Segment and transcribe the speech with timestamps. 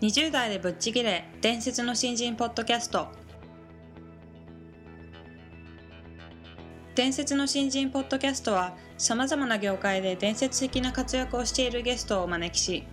[0.00, 3.08] 20代でぶっちぎれ伝説の新人ポッドキャスト。
[6.94, 12.84] 伝説の新人ポッドキャストはさまざまな業界で伝説的な活躍をしているゲストをお招きし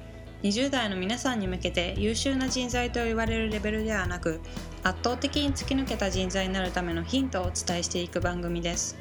[0.44, 4.40] 20代の皆さんに向けて優秀な人材と言われるレベルではなく
[4.84, 8.96] 圧倒的に突き抜けた人材になるためのヒントをお伝えしていく番組です。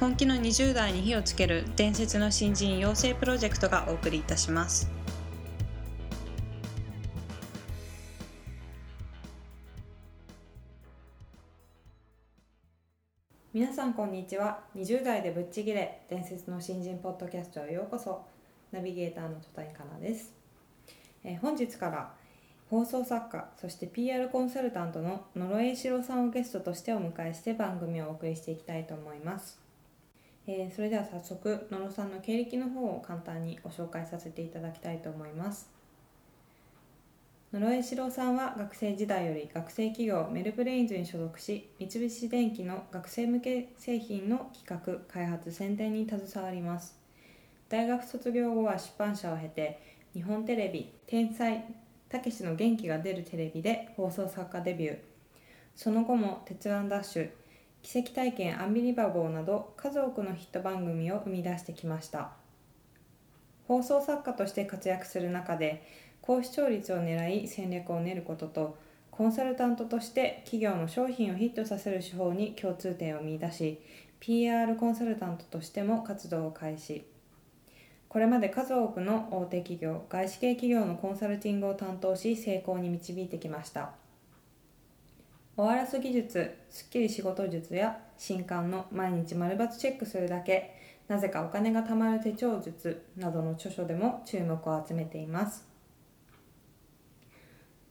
[0.00, 4.90] 本気の20代に火をつける伝説の新人養成プロジェクトがお送りいたします。
[13.52, 14.60] 皆さんこんにちは。
[14.74, 18.24] 20代でぶっちぎれ伝説の新人ポッドキャストへようこそ。
[18.72, 20.32] ナビゲーターの戸谷香奈です、
[21.24, 22.14] えー本日から
[22.70, 29.60] 放送作家そして PR コンサルタントの野呂栄志郎さんをゲストとしてお迎えして番組をお送りしていきたいと思います、
[30.52, 35.70] えーそれでは早速野呂さんの経歴の方を簡単にご紹介させていただきたいと思います。
[37.52, 46.98] 野呂栄志郎さんは学生時代より学生企業メルブレインズに所属し三菱電機の学生向け製品の企画開発宣伝に携わります。
[47.68, 49.80] 大学卒業後は出版社を経て
[50.14, 51.64] 日本テレビ「天才
[52.08, 54.98] たけしの元気が出るテレビ」で放送作家デビュー。
[55.76, 57.30] その後も「鉄腕ダッシュ」
[57.82, 62.32] 「奇跡体験アンビリバボー」など数多くのヒット番組を生み出してきました。
[63.66, 65.82] 放送作家として活躍する中で
[66.22, 68.76] 高視聴率を狙い戦略を練ることと
[69.10, 73.80] コンサルタントとして企業の商品をヒットさせる手法に共通点を見出し
[74.18, 77.04] PR コンサルタントとしても活動を開始。
[78.08, 83.92] これまで数多くの大手企業外資系企業のコンサルティングを担当し成功に導いてきました。
[85.60, 90.74] 終わらす技術スッキリ仕事術や新刊の毎日丸抜チェックするだけ。
[91.06, 95.68] なぜかお金が貯まる手帳術などの著書でも注目を集めています。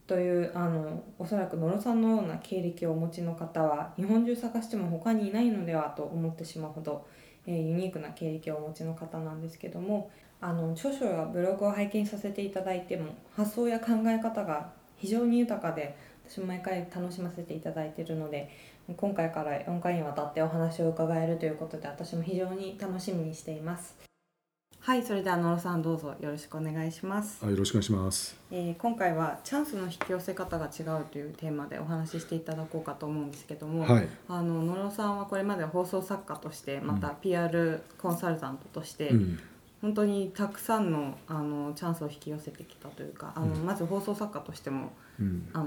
[0.08, 7.06] というあのおそらく野呂さんのような経歴をお持ちの方は日本中探しても他にいないのではと思ってしまうほど、
[7.46, 10.10] えーユニークな経歴をお持ちの方なんですけども
[10.40, 15.96] あの著書やブログを拝見させていただいても発想や考え方が非常に豊かで
[16.30, 18.48] 私も毎回楽しませていただいているので
[18.96, 23.96] 今回から4回にわたってお話を伺えるということで私も非常に楽しみにしています
[24.78, 28.34] はいそれでは野呂さんどうぞよろしくお願いしますあよろしくお願いします。
[28.50, 34.08] えー今回はチャンスの引き寄せ方が違うというテーマでお話ししていただこうかと思うんですけども、はい。
[34.26, 39.38] あの野呂さんはこれまで放送作家としてまた PR コンサルタントとして、うん。
[39.80, 43.64] 本当にたくさんのあのチャンスを引き寄せてきたというかあの、うん。
[43.64, 44.92] まず放送作家としても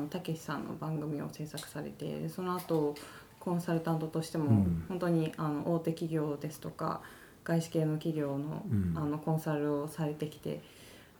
[0.09, 2.95] たけしさんの番組を制作されてその後
[3.39, 4.85] コンサルタントとしても、うん。
[4.87, 7.01] 本当にあの大手企業ですとか
[7.43, 8.93] 外資系の企業の,、うん。
[8.95, 10.61] あのコンサルをされてきて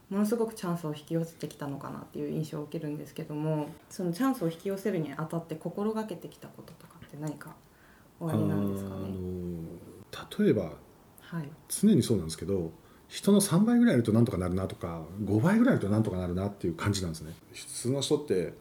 [0.09, 7.55] ものすごくチャンスを引き寄せてきたのかなっていう印象を受けるんですけどもそのチャンスを引き寄せるにあたって心がけてきたこととかって何か
[8.19, 8.95] おありなんですかね？
[8.95, 8.99] あ
[10.37, 10.73] の例えば
[11.21, 12.71] はい、常にそうなんですけど
[13.13, 17.31] 人の3倍ぐらいいるとなんとかなるなとか5倍ぐらいいるとなんとかなるなっていう感じなんですね。
[17.53, 18.53] 普通の人って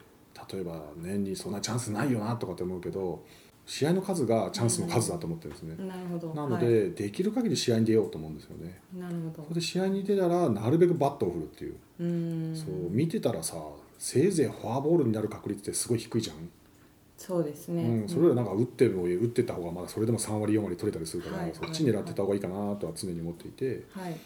[0.52, 3.24] 例えば年にそんなチャンスないよなとかって思うけど
[3.64, 6.34] 試合の数がチャンスの数だと思ってるんですね、なるほど。
[6.34, 6.66] なのはい。
[6.66, 8.78] で、できる限り試合に出ようと思うんですよね。
[8.94, 9.42] なるほど。
[9.44, 12.54] それで試合に出たらなるべくバットを振るっていう、うーん。
[12.54, 13.56] そう見てたらさ
[13.98, 16.36] せいぜいフォアボールになる確率ってすごい低いじゃん。
[17.16, 21.52] そうですね、うん、それよりなんか打っても打ってた方がまだそれでも3割4割取れたりするから、はい。
[21.54, 24.16] そっち狙ってた方がいいかなとは常に思っていて、はい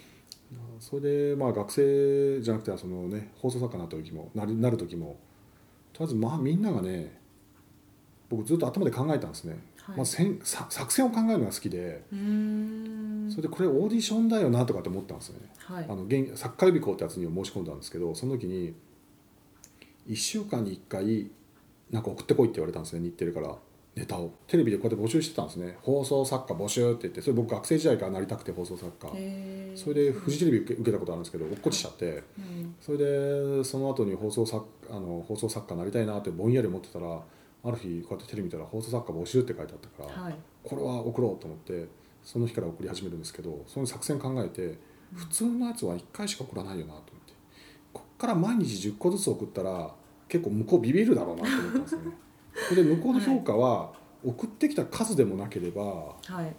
[0.79, 5.19] それでまあ学生じゃなくてそのね放送作家になった時もなるなる時も
[5.93, 7.19] とりあえずまあみんながね
[8.29, 9.97] 僕ずっと頭で考えたんですね、はい。
[9.99, 15.87] まあ、戦さ作戦を考えるのが好きでそれでこれオーディションだよなとかって思ったんですね、はい。
[15.89, 18.75] あの現サッカー予備校ってやつに申し込んだんですけどその時に
[20.09, 21.31] 1週間に1回
[21.91, 23.57] なんか送ってこいって言われたんですね日テレから
[23.97, 25.79] ネタをテレビでこうやって募集してたんですね。
[25.81, 29.09] 放送作家募集って言ってそれ僕学生時代からなりたくて放送作家。
[29.75, 32.23] それでフジテレビ受け受けたことあるんですけど落っこちちゃって。
[32.39, 32.75] うん。
[32.79, 37.07] それでその後に放送作あの放送作家になりたいなってぼんやり思ってたら
[37.65, 40.35] ある日こうやってテレビ見たら放送作家募集って書いてあったから、はい。
[40.63, 41.89] これは送ろうと思って
[42.23, 44.79] その日から送り始めるんですけどその作戦考えて
[45.15, 47.33] 普通のやつは1回しか送らないよなと思って。
[47.95, 49.91] こっから毎日10個ずつ送ったら
[50.29, 52.11] 結構向こうビビるだろうなと思ったんですよね。
[52.75, 53.93] で向こうの評価は
[54.25, 56.55] 送ってきた数でもなければはい。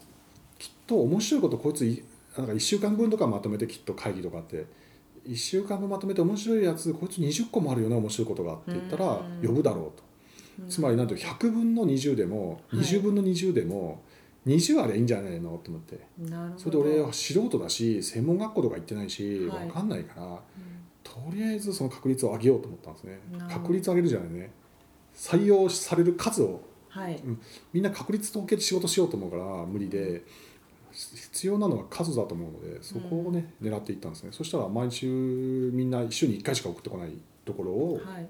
[0.59, 2.03] きっと面白いことこいつい
[2.37, 4.65] なんか1週間分とかまとめてきっと会議とかあって
[5.27, 9.47] 1週間分まとめて面白いやつこいつ20個もあるよな面白いことがって言ったらうん。
[9.47, 10.07] 呼ぶだろうと。
[10.69, 12.81] つまりなんていう100分の20でもはい。
[12.81, 14.01] 20分の20でも
[14.45, 15.99] 20あれいいんじゃないのと思って。
[16.19, 16.59] なるほど。
[16.59, 19.65] それで俺は素人だし専門学校とか行ってないしはい。
[19.67, 20.37] 分かんないから、うん。
[21.03, 23.19] とりあえずその確率を上げようと思ったんですね。
[23.49, 24.51] 確率上げるじゃないね
[25.17, 27.19] 採用される数をはい。
[27.73, 30.23] みんな確率統計で仕事しようと思うから無理で
[30.91, 34.29] 必要なのは数だと思うのでそこをね、狙っていったんですね。
[34.31, 35.07] そしたら毎週
[35.73, 37.09] みんな週に1回しか送ってこない
[37.45, 38.27] ところをはい。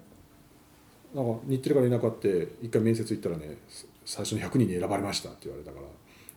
[1.16, 2.28] なんか日テレから連絡あって
[2.62, 3.58] 1回面接行ったらね
[4.06, 5.86] 最初の100人に選ばれましたって言われたから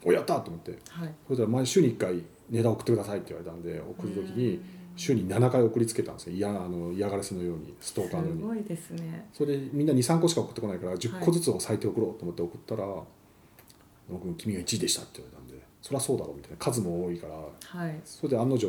[0.05, 0.79] おやったと思って。
[0.89, 1.15] はい。
[1.27, 4.61] そしたら毎週に1回ネタ送ってくださいって言われたんで送る時に
[4.97, 6.37] 週に7回送りつけたんですよ。
[6.37, 8.41] 嫌なあの嫌がらせのようにストーカーのように。
[8.41, 9.29] すごいですね。
[9.33, 12.85] それでみんな23個しか送ってこないから10個ずつを最低送ろうと思って送ったら
[14.11, 18.01] 「僕も君が1位でした」って言われたんでそりゃそうだろうみたいな数も多いからはい。
[18.05, 18.69] それで案の定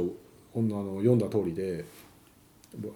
[0.54, 1.86] ほんのあの読んだ通りで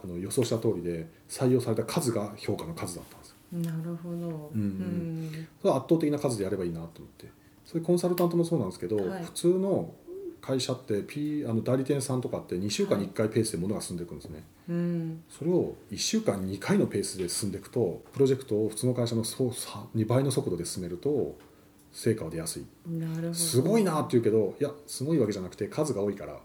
[0.03, 3.35] あの予想した通りで採用された数が評価の数だったんですよ。
[3.51, 4.51] なるほど。
[4.53, 4.61] うん。
[4.61, 5.47] うん。
[5.61, 7.29] それは圧倒的な数でやればいいなと思って。
[7.65, 9.23] それコンサルタントもそうなんですけど、はい。
[9.25, 9.93] 普通の
[10.45, 15.23] 会社って P あの代理店さんとかって2週間に1回ペースで物が進んでいくんですね、うん。
[15.27, 21.35] それを1週間に2回のペースで進んでいくとプロジェクトを普通の会社のそうさ2倍の速度で進めると
[21.91, 22.65] 成果は出やすい。
[22.87, 23.33] なるほど。
[23.33, 26.37] すごいなって言うけどいやすごいわけじゃなくて数が多いから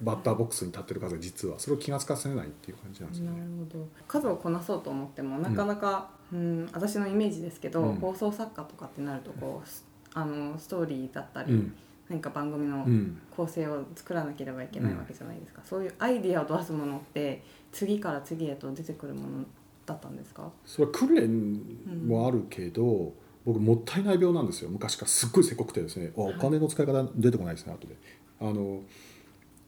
[0.00, 3.48] バッターボックスに立ってる数が実はそれを気が付かせないっていう感じなんですよなるね。
[3.72, 3.88] ほど。
[4.06, 7.96] 数をこなそうと思ってもなかなか、うん私のイメージですけど、うん。
[7.96, 9.84] 放送作家とかってなるとこうす
[10.14, 11.74] あのストーリーだったり、うん
[12.08, 13.20] 何か番組のうん。
[13.30, 19.44] 構成を作らなければいけないわけじゃないですか、そういうアイディアを出すものって次から次へと出てくるもの
[19.86, 20.50] だったんですか？
[20.66, 23.12] それは訓練もあるけど、
[23.44, 24.70] 僕もったいない病なんですよ。
[24.70, 26.10] 昔からすっごいせこくてですね。
[26.16, 27.94] あお金の使い方出てこないですね後で。
[28.40, 28.80] あの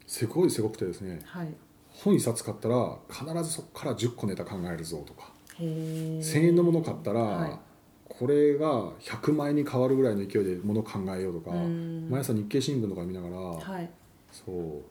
[0.07, 1.49] せこいせこくてですねはい。
[1.93, 5.31] 本一冊買ったら必ずそこから10個ネタ考えるぞとか。
[5.61, 7.59] へえ1,000円のもの買ったら、はい
[8.21, 12.07] これが100万円に変わるぐらいの勢いでものを考えようとか、うん。
[12.11, 13.91] 毎朝日経新聞とか見ながら、はい。
[14.31, 14.83] そう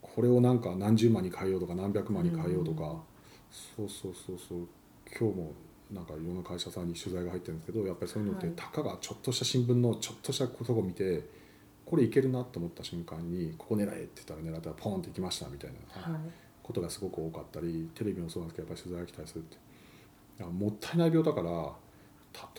[0.00, 2.90] これをなんか何十万に変えようとか何百万に変えようとか、うん。
[3.50, 4.58] そうそうそうそう
[5.10, 5.52] 今日も
[5.92, 8.54] なんかいろんな会社さんに取材が入ってるんですけどやっぱりそういうのって、はい。
[8.54, 11.28] たかがちょっとした新聞のちょっとしたことを見て
[11.84, 16.20] これいけるなと思った瞬間にここ狙えって言ったら狙ったらポンっていきましたみたいなはい。
[16.62, 19.56] ことがすごく多かったりテレビもそうなんですけどやっぱり取材が来たりするって。
[20.44, 21.72] もったいない病だから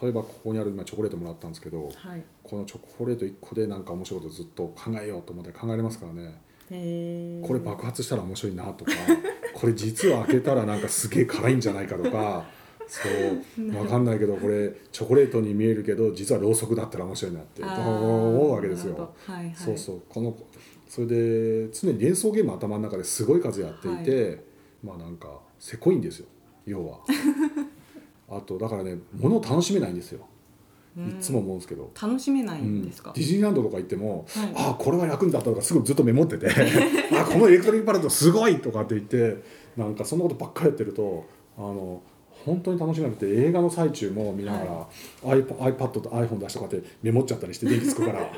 [0.01, 2.23] 例えばここにある今チョコレートもらったんですけどはい。
[2.43, 6.41] このチョコレート1個でなんか面白いことずっと考えようと思って考えれますからね。
[6.69, 8.91] これ爆発したら面白いなとか
[9.53, 12.45] これ実は開けたらなんかすげえ辛いんじゃないかとか
[12.87, 19.13] そう分かんないけどこれチョコレートに見えるけど実はろうそくだったら面白いなって思うわけですよ。
[19.25, 19.55] はいはい。
[19.55, 20.01] そうそう。
[20.09, 20.35] この
[20.87, 24.43] それで常に連想ゲーム頭の中ですごい数やっていて、
[24.83, 26.25] まあなんかせこいんですよ。
[26.65, 26.99] 要は。
[28.29, 30.25] あとだからね物を楽しめないんですよ。
[30.97, 31.91] いつも思うんですけど。
[32.01, 34.53] 楽しめないうんんですか、ディズニーランドとか行っても、はい。
[34.55, 36.47] ああこれは役に立ったとかすぐずっとメモってて
[37.15, 39.41] あこのエレクトリックパレットすごいとかって言って
[39.77, 41.25] なんかそんなことばっかりやってると
[41.57, 42.01] あの
[42.45, 44.87] 本当に楽しめなくて映画の最中も見ながら、
[45.23, 48.31] iPad, iPad と iPhone 出してこうやってメモっちゃったりして電気つくから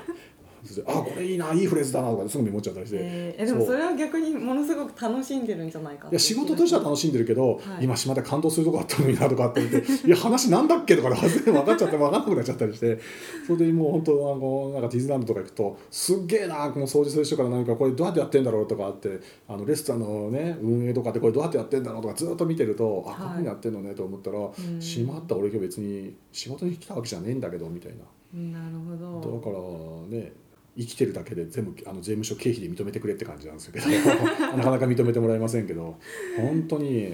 [0.87, 2.97] あこれいいないいフレーズだなとかですぐメモっちゃったりして。
[2.99, 7.85] えーえでもそれは逆にものすごく楽しんでるんじゃないかいや仕事としては楽しんでるけど、はい。
[7.85, 12.99] 今島で感動するとこあったのになとかって言って「いや話なんだっけ?」とかで全然分かっちゃって分かんなくなっちゃったりして。
[13.47, 23.19] それでもう本当あのなんかディズニーランドとか行くとすっげえなこの掃除する人から何かこれどうやってやってんだろうとかってあのレストランのね運営とかってこれどうやってやってんだろうとかずっと見てると、あはい。
[23.19, 24.81] こういうふうにやってんのねと思ったら、ん。
[24.81, 28.03] しまった俺今日別に仕事に来たわけじゃねえんだけどみたいな。
[28.33, 29.37] なるほど。
[29.37, 30.31] だからね
[30.77, 33.87] 生きてるだけで全部あの税務署経費で認めてくれって感じなんですけど
[34.55, 35.97] なかなか認めてもらえませんけど
[36.37, 37.13] 本当に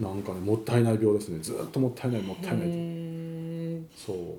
[0.00, 1.38] なんかねもったいない病ですね。
[1.40, 4.38] ずっともったいないもったいないそう。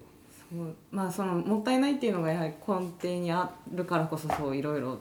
[0.92, 4.98] まあそのもったいないっていうのがやはり根底にあるからこそそういろいろ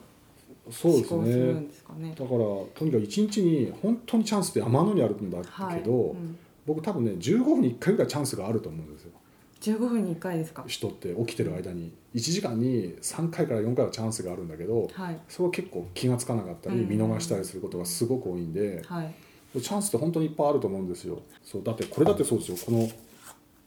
[0.69, 1.53] そうですね。
[1.61, 2.13] ですかね。
[2.17, 9.11] だからとにかく一日に本当にチャンスって山のにあるんだけど、はい、うん、僕多分ね15分に1回ぐらいチャンスがあると思うんですよ
[9.61, 10.63] 15分に1回ですか？
[10.67, 15.19] 人って起きてる間に1時間に3回から4回はチャンスがあるんだけどはい。
[15.29, 16.89] それを結構気が付かなかったりうん。
[16.89, 19.13] 見逃したりすることがすごく多いんで、はい。
[19.61, 21.21] チャンスって本当にいっぱいあると思うんですよ。
[21.43, 22.57] そうだってこれだってそうですよ。
[22.65, 22.89] この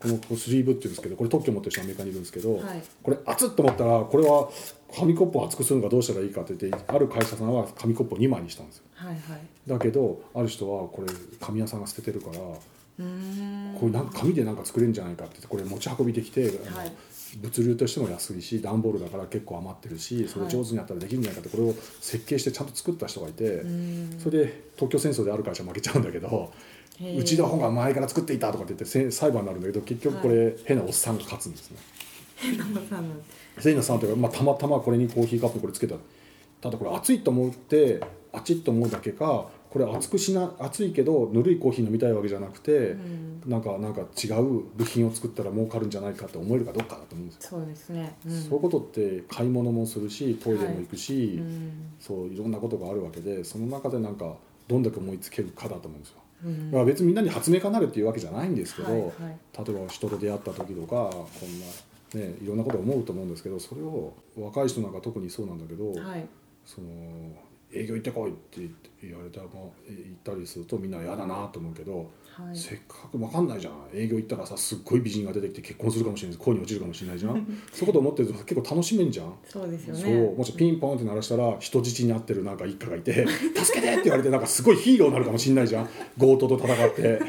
[0.00, 2.82] このスリーブっていうんですけどこれ特許持ってる人アメリカにいるんですけど、はい。
[3.02, 4.50] これ熱っと思ったらこれは
[4.94, 8.84] 紙コップを熱くするのがどうしたらいいかって言ってある会社さんは紙コップを2枚にしたんですよ。
[8.94, 9.20] はいはい。
[9.66, 12.38] だけどある人はこれ紙屋さんが捨ててるから
[12.96, 16.92] これなんか紙でなんか作れるんじゃないかってこれ持ち運びできて、あのはい。
[17.36, 24.20] 物流としても安いし段ボールだから結構余ってるしそれ上手にやったらできるんじゃないかってこれを設計してちゃんと作った人がいて、うーん。
[24.20, 26.52] それで特許戦争である会社負けちゃうんだけど。
[27.18, 31.78] うちの方が前から作っていたとかって言ってせ裁判になるんだけど結局これ、変なおっさんが勝つんですね。
[32.36, 33.16] 変なさんの
[33.60, 35.96] 変なさんというか、まあ、たまたまこれにコーヒーカップにこれつけた。
[36.60, 38.00] ただこれ熱いと思って
[38.32, 43.42] あちっと思うだけかこれ熱くしな熱いけどぬるいコーヒー飲みたいわけじゃなくて、うん。
[43.44, 51.72] なんかなんか違う部品を作ったら儲かるんじゃないかって思えるかどうかだと思うんですよ、そうですね、うん、そういうことって買い物もするしトイレも行くし、うん。
[51.98, 54.36] そういろんなことがあるわけでその中でなんか
[54.68, 56.16] どんだけ思いつけるかだと思うんですよ。
[56.44, 56.70] うん。
[56.70, 59.12] まあ、別にみんなに発明家になるっていうわけじゃないんですけど、はいはい。
[59.66, 61.26] 例えば人と出会った時とかこ
[62.14, 66.24] んな、ね、いろんなこと思うと思うんですけどそれを若い人なんか特にそうなんだけど、はい。
[66.64, 66.86] その
[67.74, 68.60] 営業行ってこいって
[69.02, 72.56] 言われたらもう行ったりするとみんな嫌だなと思うけど、はい。
[72.56, 73.74] せっかく分かんないじゃん。
[73.92, 77.32] 営業行ったらさすっごい美人が出てきて結婚するかもしれない恋に落ちるかもしれないじゃん
[77.72, 79.34] そういうこと思ってると結構楽しめんじゃん。
[79.48, 80.00] そうですよね。
[80.02, 83.26] そうもしピンポンって鳴らしたら人質になってるなんか一家がいて
[83.56, 85.88] 「助けて!」って言われてなんかすごいヒーローになるかもしれないじゃん。
[86.18, 87.20] 強盗と戦って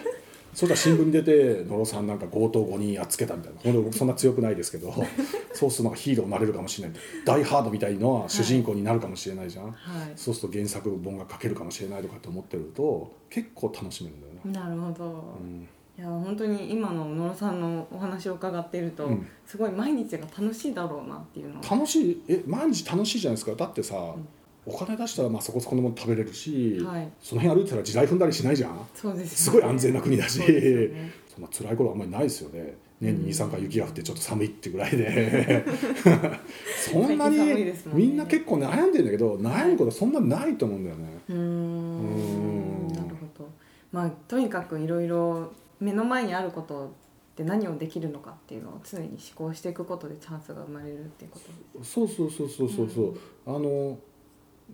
[0.56, 3.60] そしたら新聞に出て野呂さんなんか強盗5人やっつけたみたいな。
[3.60, 4.94] ほんと僕そんな強くないですけど
[5.54, 6.98] そうするとなんかヒーローになれるかもしれない。
[7.26, 9.76] ダイ・ハードみたいな主人公になるかもしれないじゃん、はい。
[10.16, 14.40] そうすると原作本が書けるかもしれないとかって思ってると結構楽しめるんだよね。
[14.46, 15.68] なるほど、うん。
[15.98, 19.28] いや本当に今の野呂さんのお話を伺っていると、うん。
[19.46, 23.56] すごい毎日が楽しいだろうなっていうのを楽しいえ毎日楽しいじゃないですか。
[23.56, 24.16] だってさ、
[24.66, 27.08] お金出したらまあそこそこのもの食べれるし、はい。
[27.22, 28.88] その辺歩いてたら地雷踏んだりしないじゃん。
[28.94, 30.40] そうですすごい安全な国だし。
[30.40, 31.12] そね。
[31.34, 32.76] そんな辛いことあんまりないですよね。
[33.02, 35.66] 年に23回雪が降ってちょっと寒いってぐらいで。
[36.80, 41.36] そんなに、みんな結構悩んでんだけど悩むことそんなないと思うんだよね、うん。
[41.36, 42.88] ん。
[42.88, 43.50] なるほど。
[43.92, 46.94] まあとにかくいろいろ目の前にあること
[47.36, 51.40] で何をできるのかっていうのを常に思考していくことでチャンスが生まれるっていうこ
[51.76, 51.84] と。
[51.84, 52.90] そうそうそうそうそう。
[52.90, 53.98] そう、あの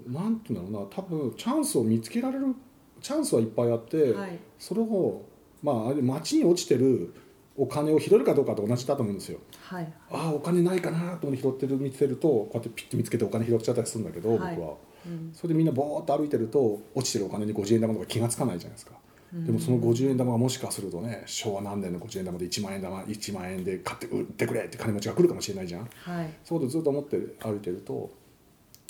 [0.08, 2.55] なんていうんだろうな多分チャンスを見つけられる
[3.01, 4.39] チャンスはいっぱいあって、はい。
[4.60, 5.24] それを
[5.63, 7.13] まあ街に落ちてる
[7.58, 9.39] お金を拾えるかどうかと同じだと思うんですよ。
[9.62, 9.93] はい。
[10.12, 14.55] ああお金ないかなと思って拾ってる見つけるとこうやってピッて見つけてお金拾っちゃったりするんだけど、はい。
[14.55, 14.75] 僕は。
[15.05, 15.31] うん。
[15.34, 18.93] それでみんなボーっと歩いてると落ちてるお金に50円玉とか気がつかないじゃないですか、
[19.34, 25.89] でもその50円玉がもしかするとね昭和何年の50円玉で1万円玉1万円で買って売ってくれって金持ちが来るかもしれないじゃん。
[25.96, 26.29] はい。
[26.43, 28.12] そういうことずっと思って歩いてると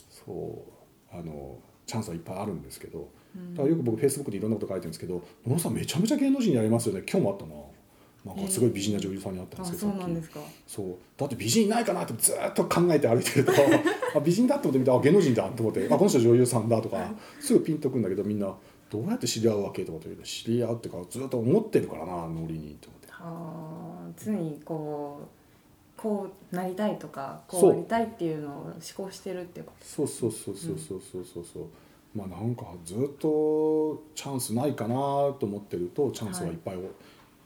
[0.09, 0.80] そう
[1.11, 3.09] あのチャンスはいっぱいあるんですけど
[3.53, 7.03] だからよく僕フェイスブックでいろんなこと書いてるんですけど「野呂さんめちゃめちゃ芸能人になりますよね。
[7.09, 7.55] 今日もあったな」
[8.23, 10.39] なんかすごい美人な女優さんに会ったんあですけど、そうなんですか。
[10.67, 10.95] そう。
[11.17, 13.51] だって美人いないかなってずっと考えて歩いてると
[14.15, 18.55] あ美人だって思ってみてあ芸能人だと思ってあこの人女優さんだとかすぐピンとくんだけどみんな
[18.91, 23.07] どうやって知り合うわけとかって言うと知り合うっていうかずっと思ってるからなノリにと思って。
[23.11, 25.40] あー常にこう
[26.01, 27.71] こうなりたいとかこそう。
[27.71, 31.63] うありたいっていうのを思考してるっていうこそうそうそうそうそうそうそうそう。
[32.15, 36.51] まあなんかずっとチャンスないかなと思ってるとチャンスはい。
[36.51, 36.75] っぱい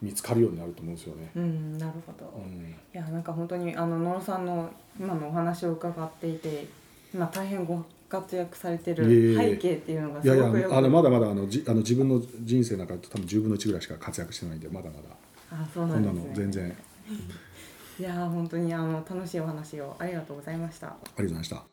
[0.02, 1.30] 見つかるようになると思うんですよね。
[1.34, 2.70] とうんなるほど、うん。
[2.70, 6.66] いやなんか本当にあの野呂さんの今のお話を伺っていて
[7.12, 10.72] 今大変ご活躍されてるえ背景っていうのがいやいすごくよく。
[10.72, 15.02] やあのまだまだあのじあの自分の人生なんか多分10分の1ぐらいしか活躍してないんでまだまだ。
[15.50, 16.76] あそうなこんなのんですね全然
[17.98, 20.88] いやー本当にあの楽しいお話をありがとうございました。
[20.88, 21.64] がとうございました。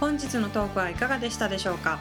[0.00, 1.98] 本日のトークはいかがでしたでしょうか？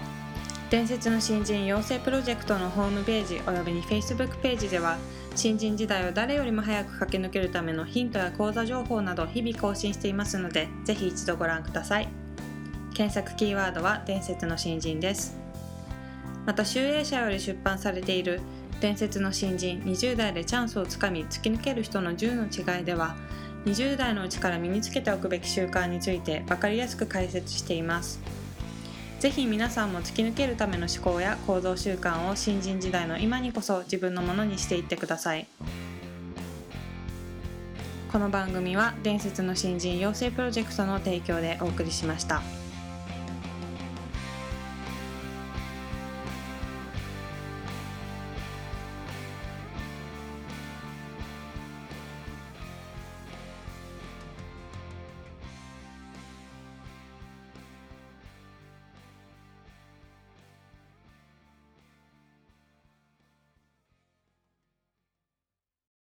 [0.72, 4.98] 伝説の新人養成プロジェクトのホームページおよびに Facebook ページでは
[5.36, 12.08] 新人時代を誰よりも早く駆け抜けるためのヒントや講座情報など日々更新していますのでぜひ一度ご覧ください
[13.00, 15.38] 検索キーワードは伝説の新人です。
[16.46, 18.42] また集英社より出版されている
[18.82, 23.16] 伝説の新人20代でチャンスをつかみ突き抜ける人の10の違いでは
[23.64, 28.20] 20代のうちから身につけておくべき習慣について分かりやすく解説しています。
[29.22, 35.48] ぜひ皆さんも突き抜けるための思考や行動習慣を新人時代の今にこそ自分のものにしていってください。
[38.12, 42.42] この番組は伝説の新人養成プロジェクトの提供でお送りしました。